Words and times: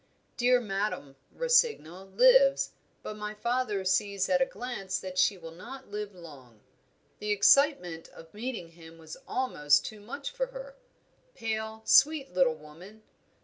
Dear 0.35 0.59
Madame 0.59 1.15
Rossignol 1.31 2.05
lives, 2.15 2.71
but 3.03 3.15
my 3.15 3.35
father 3.35 3.85
sees 3.85 4.29
at 4.29 4.41
a 4.41 4.47
glance 4.47 4.97
that 4.97 5.19
she 5.19 5.37
will 5.37 5.51
not 5.51 5.91
live 5.91 6.15
long. 6.15 6.61
The 7.19 7.29
excitement 7.29 8.09
of 8.09 8.33
meeting 8.33 8.69
him 8.69 8.97
was 8.97 9.15
almost 9.27 9.85
too 9.85 9.99
much 10.01 10.31
for 10.31 10.47
her 10.47 10.75
pale, 11.35 11.83
sweet 11.85 12.33
little 12.33 12.55
woman. 12.55 13.03